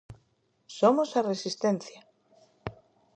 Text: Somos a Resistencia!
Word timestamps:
Somos 0.79 1.09
a 1.13 1.21
Resistencia! 1.31 1.99